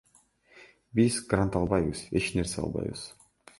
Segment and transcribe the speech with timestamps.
[0.99, 3.07] Биз грант албайбыз, эч нерсе албайбыз.